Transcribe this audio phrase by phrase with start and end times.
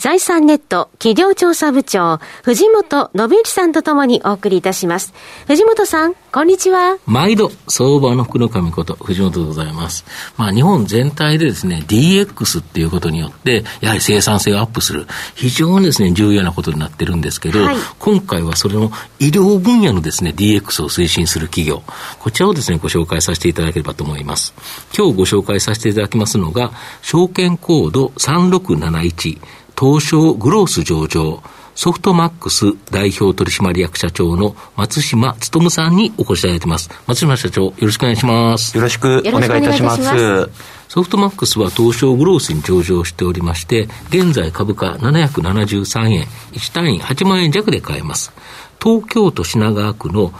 [0.00, 5.12] 財産ネット企業調査部長、藤本信之さんとともにお送りいたします。
[5.46, 6.96] 藤本さん、こんにちは。
[7.04, 10.06] 毎度、相場の福の神こと、藤本でございます。
[10.38, 21.82] まあ、日本全体でですね、DX っていうことによって、やはり生産性がアップする、非常にですね、重要なことになってるんですけど、はい、今回はそれの医療分野のですね、DX を推進する企業、
[22.20, 24.54] こちらをですね、ご紹介させていただければと思います。
[24.96, 29.38] 今日ご紹介させていただきますのが、証券コード3671、
[29.80, 31.42] 東証グロース上場、
[31.74, 36.90] ソフトマックス代表取締役社長の松島努さんにお越しいただいてます。
[37.06, 38.76] 松島社長、よろしくお願いします。
[38.76, 40.50] よろしくお願いいたします。
[40.88, 48.34] ソフトマックスは東証グロースに上場しておりまして、現在株価773円、1単位8万円弱で買えます。
[48.82, 50.34] 東京都品川区の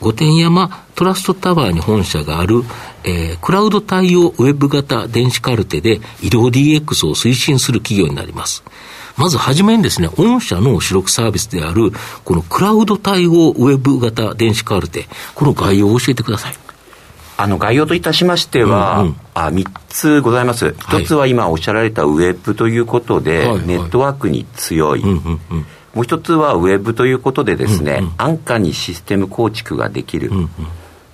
[0.00, 2.62] 御殿山トラストタワーに本社がある、
[3.04, 8.64] えー、クラウド対応ウェブ型電子カルテで医療 DX を推進する企業になります。
[9.16, 11.92] まずはじめにですね、御社の主力サービスである、
[12.24, 16.54] このクラウド対応ウェブ型電子カルテ、この概要を教えてください。
[17.36, 20.74] あの概要といたしましては、うんうん、あ3つございます。
[20.78, 25.00] 一、はい、つは今おっしゃられたウェブということで、はいはい、ネットワークに強い。
[25.00, 30.30] うんうんうんもう一つはウェブということでですね、うんうん、安価にシステム構築ができる。
[30.30, 30.50] うんうん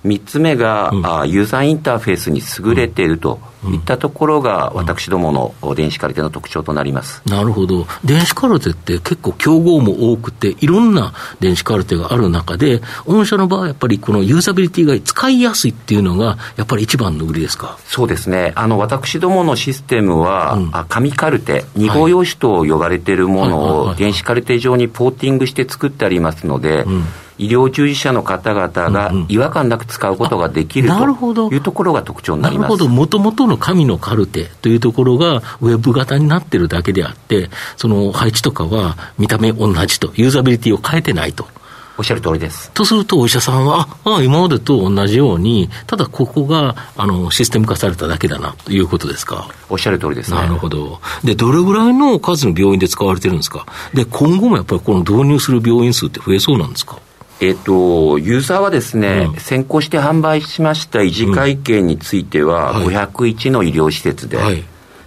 [0.05, 17.77] 3つ目が、うん、あユーザーインターフェースに優れているといったところが、私どもの電子カルテの特徴となります、なるほど、電子カルテって結構競合も多くて、いろんな電子カルテがある中で、御社の場合はやっぱりこのユーザビリティが使いやすいっていうのが、やっぱり一番の売りですか？
[17.85, 27.03] そうですね、あの私どものシステムは、うん、紙カルテ、2号用紙と呼ばれているものを電子カルテ上にポーティングして作ってありますので、うん
[27.41, 32.71] 医療従事者の方々が違和感なく使うことができる、というところが特徴になります。
[32.71, 41.47] なるほど、もともとの紙のカルテというところがウェブ型になってるだけであって、その配置とかは見た目同じと、ユーザビリティを変えてないと。
[41.97, 42.71] おっしゃる通りです。
[42.71, 49.49] とすると、お医者さんは、ああ、今までと同じように、ただここがあのシステム化されただけだなということですか？
[49.69, 50.99] おっしゃる通りです、ね、なるほど。
[51.23, 53.65] で、どれぐらいの数の病院で使われてるんですか？
[53.93, 56.97] で、今後もやっぱりこの導入する病院数って増えそうなんですか？
[57.41, 64.63] えっ、と、ユーザーはですね、うん、先行して販売しました維持会計については、501の医療施設で、はい、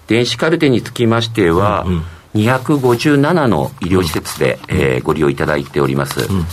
[0.08, 2.02] 電子カルテにつきましては、うんうん。
[2.34, 6.44] 257の医療施設で、うん、えー、ご利用いただいております、うんうん、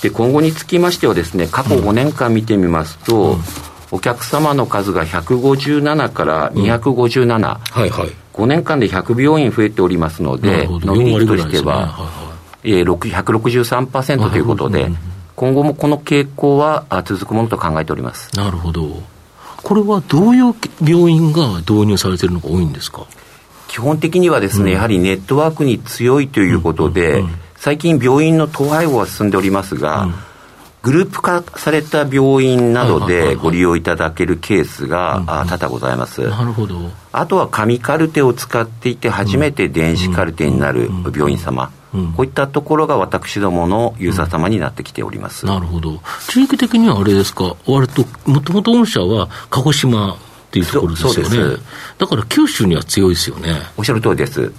[0.00, 3.38] で今後につきましてはですね過去5年間見てみますと、うん、
[3.90, 7.40] お客様の数が157から257、うん。
[7.40, 11.98] はいはい、5年間で100病院増えておりますので伸び率としては、
[12.62, 14.88] えー、163%ということで、
[15.36, 18.34] 今後もこの傾向は続くものと考えております。
[18.34, 19.02] なるほど、
[19.62, 23.06] これはどういう病院が導入されているのが多いんですか？
[23.68, 30.08] 基本的にはですね、うん、やはりネットワークに強いということで、うんうん、最近、病院の統廃合は進んでおりますが、
[30.82, 36.22] グループ化された病院などでご利用いただけるケースが多々ございます。
[36.28, 36.92] なるほど。
[37.12, 41.72] あとは紙カルテを使っていて初めて電子カルテになる病院様。
[42.16, 50.16] こういったところが私どものユーザー様になってきております、うん、なるほど、地域的にはあれですか、割と、もともと御社は鹿児島っ
[50.50, 51.56] ていうところですよね、
[51.98, 53.56] だから九州には強いですよね。
[53.76, 54.52] おっしゃる通りです。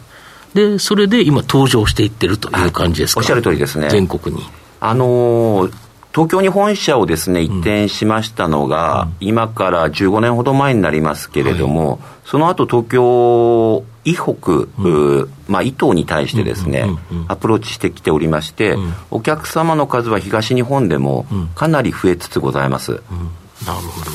[0.53, 3.89] で、それで今、登場していってるという感じですか、おっしゃる通りですね。
[3.89, 4.43] 全国に。
[4.79, 5.73] あのー
[6.17, 16.85] 東京に本社をですね、移転しましたのが、うん、今から15年ほど前になりますけれども、はい、その後東京以北、うん、まあ、伊東に対してですね、
[17.27, 22.91] アプローチしてきておりまして、うん、お客様の数は東日本でもかなり増えつつございます。
[22.91, 23.01] なる
[23.81, 24.11] ほど。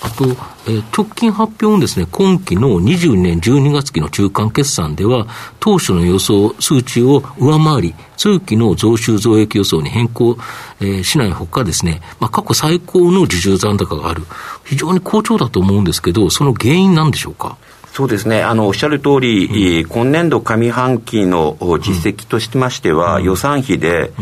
[0.00, 0.24] あと、
[0.66, 5.26] えー、直近発表のですね、今期の22年12月期の中間決算では、
[5.58, 10.38] 当初の予想数値を上回り、通期の増収増益予想に変更、
[10.80, 14.22] えー、しないほかですね、まあ、過去最高の受注残高がある。
[14.64, 17.56] 非常に好調だと思うんですけど、その原因なんでしょうか？
[17.98, 24.12] そうですね、あのおっしゃる通り、うん、今年度上半期の実績としましては、うん、予算費で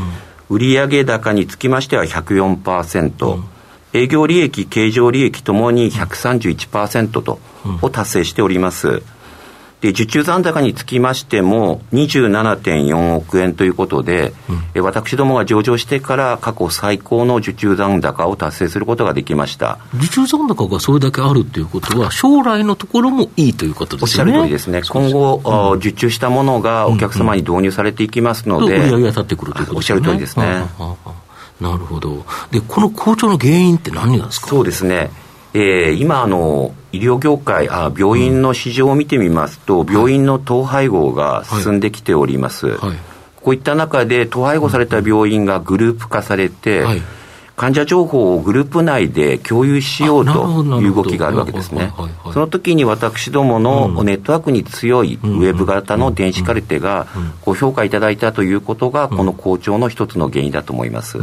[0.48, 3.44] 売上高につきましては104%、うん。
[3.92, 7.38] 営業利益、経常利益ともに131%と、
[7.82, 9.02] を達成しております。
[9.82, 14.32] で、受注残高につきましても、27.4億円ということで、
[14.74, 24.24] うん、私どもが上場してから過去最高の受注残高を達成することができました受注残高がそれだけあるということは、将来のところもいいということですね。
[24.24, 29.96] おっしゃる通りですね、今後、うん、受注したものがお客様に導入されていきますので、うんうん、売り上げが立ってくるということですね。
[29.96, 30.66] おっしゃる通りですね。
[31.60, 32.24] なるほど。
[32.50, 34.48] で、この好調の原因って何なんですか？
[34.48, 35.10] そうですね。
[35.58, 42.66] えー、今あの、医療業界あ、病院の市場を見てみますと、うん、病院の統廃合が進んできております。
[42.66, 42.90] はい。
[42.90, 42.98] はい、
[43.36, 47.02] こういった中で、統廃合された病院がグループ化されて、はい。
[47.56, 51.90] 患者情報をグループ内で共有しようという動きがあるわけですね。
[52.34, 57.06] その時に私どものネットワークに強いウェブ型の電子カルテが
[57.46, 61.18] ご評価いただいたということが、この好調の一つの原因だと思います。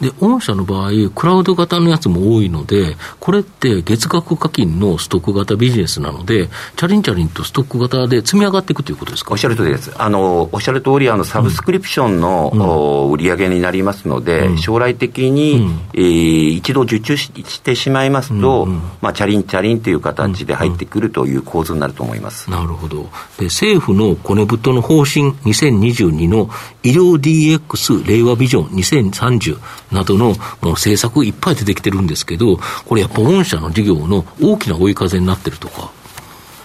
[0.00, 9.32] で、御社の場合、クラウド型のやつも多いので、これって月額課金のストック型ビジネスなので、チャリンチャリンとストック型で積み上がっていくということですか？
[9.32, 9.92] おっしゃる通りです。
[9.96, 18.72] あの、おっしゃる通り、あの、サブスクリプションの、うん、売り上げになりますので、うん、将来的に、うん、えー、一度受注してしまいますと、うん。
[18.72, 22.50] うん、まあ、チャリンチャリンという形で入ってくるという構図になると思います。
[22.50, 23.08] なるほど。
[23.38, 26.50] で、政府の骨太の方針2022の
[26.82, 29.58] 医療 DX 令和ビジョン2030
[29.94, 35.90] などの政策いっぱい出てきてるんですけど、これやっぱ御社の事業の大きな追い風になってるとか。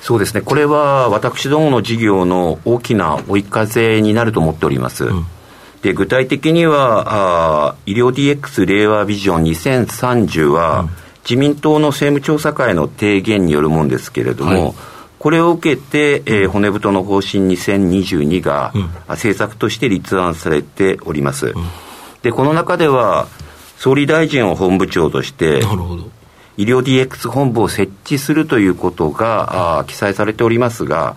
[0.02, 5.06] そうですね、これは私どもの事業の大きな追い風になると思っております。
[5.06, 5.26] うん。
[5.82, 10.90] で具体的にはあ、医療 DX 令和ビジョン2030は、うん、
[11.24, 14.74] 自民党の政務調査会の提言によるものですけれども、はい、
[15.20, 21.48] これを受けて、えー、骨太の方針2022が、うん、政策として立案されております。
[21.48, 21.54] うん、
[22.24, 23.28] で、この中では、
[23.78, 25.62] 総理大臣を本部長として、
[26.58, 31.16] 医療 DX 本部を設置するということが、あ記載されておりますが、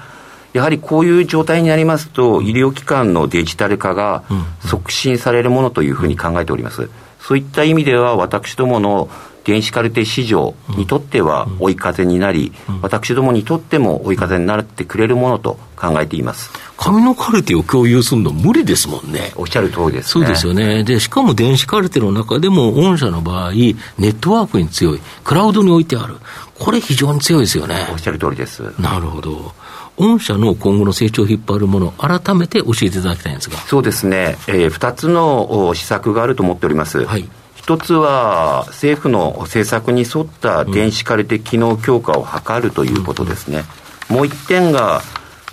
[0.52, 4.22] やはりこういう状態になりますと、医療機関のデジタル化が
[4.60, 6.88] 促進されるものというふうに考えております。
[7.20, 9.08] そういった意味では、私どもの
[9.44, 16.50] 電子カルテ市場にとっては追い風になり、私どもにとっても追い風になってくれるものと考えています。
[16.76, 19.32] 紙のカルテを共有するの無理ですもんね。
[19.36, 20.84] おっしゃる通りです、ね、そうですよね。
[20.84, 26.16] で、しかも電子カルテの中でも、御社の場合、ネットワークに強い、クラウドに置いてある。
[26.58, 27.76] これ非常に強いですよね。
[27.92, 28.62] おっしゃる通りです。
[28.80, 29.52] なるほど。
[29.96, 33.58] 御社の今後の成長を引っ張るもの、改めて教えていただきたいんですが。
[33.58, 37.04] そうですね、えー、2つの施策があると思っております。
[37.04, 37.28] はい
[37.76, 43.64] 一つは政府の政策に沿った電子カルテ機能強化を図るということですね。
[44.08, 45.02] もう一点が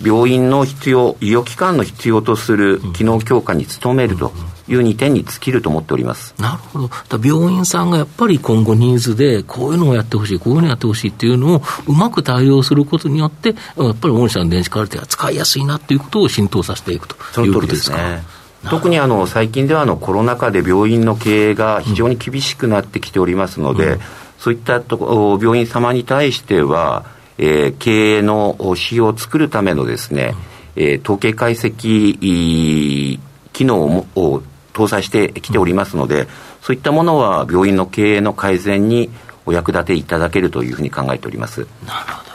[0.02, 4.32] 病院の必要、医療機関の必要とする機能強化に努めると
[4.66, 6.34] いう2点に尽きると思っております。
[6.38, 6.90] なるほど。
[7.22, 13.54] 病院さんがやっぱり今後ニーズで、こういうのをやってほしい、こういうのをやってほしいっていうのをうまく対応することによって、や
[13.90, 17.96] っぱり御社の電子カルテが使いやすいなっていうことを浸透させていくということですか？
[17.96, 18.22] ね、
[18.68, 24.00] 特にあの最近ではあのコロナ禍で病院の経営が非常に厳しくなってきておりますので、うん、
[24.38, 27.06] そういったとこ病院様に対しては、
[27.38, 30.34] えー、経営の指標を作るためのですね、
[30.76, 33.18] うん、えー、統計解析
[33.52, 34.42] 機能を
[34.74, 36.28] 搭載してきておりますので、
[36.62, 39.10] そういったものは病院の経営の改善に
[39.46, 41.66] お役立ていただけるというふうに考えております。
[41.86, 42.29] なるほど。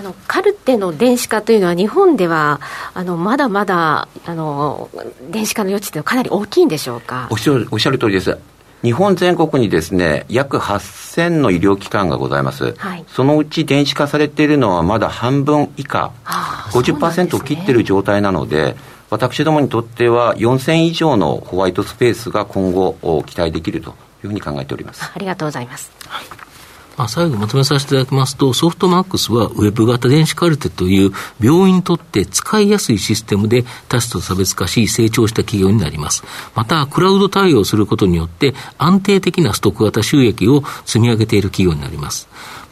[0.00, 2.58] あのカルテの電子化というのは、日本では
[2.94, 4.88] あのまだまだあの
[5.30, 7.28] 電子化の余地というのはかなり大きいんでしょうか？
[7.30, 8.38] おっしゃるおっしゃる通りです。
[8.82, 12.72] 日本全国にですね、約8000の医療機関がございます。
[12.78, 16.12] はい、そのうち電子化されているのはまだ半分以下、
[16.70, 18.76] 50%を切っている状態なので、
[19.10, 23.92] 私どもにとっては4000以上のホワイトスペースが今後期待できるとい
[24.24, 25.12] うふうに考えております。
[25.14, 25.92] ありがとうございます。
[26.08, 26.49] はい
[27.00, 36.24] まあ、最後まとめさせていただきますと、ソフトマックスはウェブ型電子カルテという病院にとって使いやすいシステムで他社と差別化し成長した企業になります。
[36.54, 42.28] また、クラウド対応することによって安定的なストック型収益を積み上げている企業になります。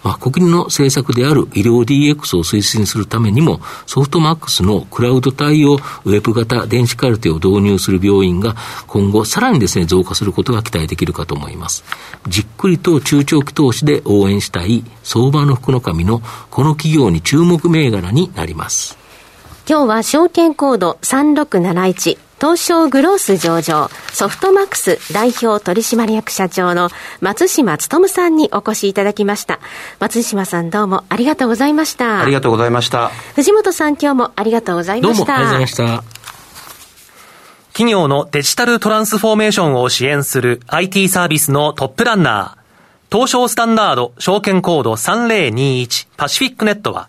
[0.08, 11.84] まあ、国の政策である医療 DX を推進するためにも、ソフトマックスのクラウド対応ウェブ型電子カルテを導入する病院が今後さらにですね、増加することが期待できるかと思います。
[12.26, 18.96] じっくりと中長期投資で応援したい相場の福の神のこの企業に注目銘柄になります。
[19.68, 26.88] 今日は証券コード3671東証グロース上場、ソフトマックス代表取締役社長の
[27.20, 29.58] 松島努さんにお越しいただきました。
[29.98, 32.20] 松島さんどうもありがとうございました。
[32.20, 33.08] ありがとうございました。
[33.34, 35.24] 藤本さん今日もありがとうございました。
[35.24, 36.18] どうもありがとうございました。
[37.72, 47.08] 企業のデジタルトランスフォーメーションを支援する IT サービスのトップランナー、東証スタンダード証券コード3021パシフィックネットは、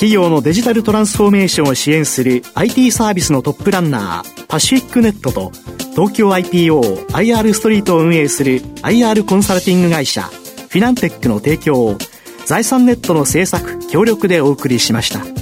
[0.00, 5.50] 企業のデジタルトランスフォーメーションを支援する IT サービスのトップランナーパシフィックネットと
[5.90, 11.98] 東京 IPOIR ストリートを運営する IR コンサルティング会社フィナンテックの提供を
[12.46, 15.39] 財産ネットの制作協力でお送りしました。